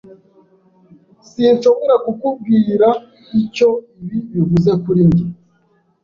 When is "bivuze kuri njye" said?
4.31-5.25